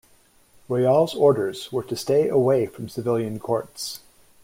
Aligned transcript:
Royall's 0.67 1.13
orders 1.13 1.71
were 1.71 1.83
to 1.83 1.95
stay 1.95 2.27
away 2.27 2.65
from 2.65 2.89
civilian 2.89 3.37
courts. 3.37 3.99